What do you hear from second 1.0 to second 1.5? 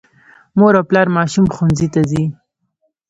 ماشوم